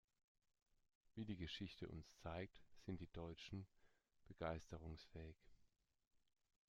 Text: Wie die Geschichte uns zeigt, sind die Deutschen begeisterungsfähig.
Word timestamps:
Wie 1.13 1.25
die 1.25 1.37
Geschichte 1.37 1.87
uns 1.87 2.17
zeigt, 2.23 2.59
sind 2.85 2.99
die 3.01 3.09
Deutschen 3.13 3.67
begeisterungsfähig. 4.25 5.37